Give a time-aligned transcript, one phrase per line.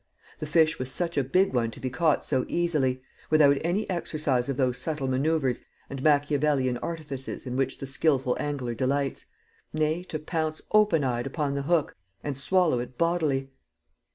[0.39, 4.49] The fish was such a big one to be caught so easily without any exercise
[4.49, 9.27] of those subtle manoeuvres and Machiavellian artifices in which the skilful angler delights
[9.71, 13.51] nay, to pounce open eyed upon the hook, and swallow it bodily!